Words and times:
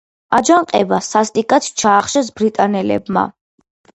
აჯანყება 0.35 0.97
სასტიკად 1.07 1.67
ჩაახშეს 1.83 2.31
ბრიტანელებმა. 2.41 3.27